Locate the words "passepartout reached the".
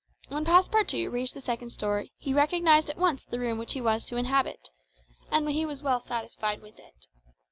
0.45-1.41